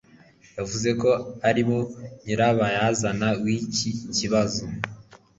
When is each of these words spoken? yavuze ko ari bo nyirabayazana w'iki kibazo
yavuze 0.57 0.89
ko 1.01 1.09
ari 1.49 1.61
bo 1.67 1.79
nyirabayazana 2.23 3.27
w'iki 3.43 3.89
kibazo 4.15 4.63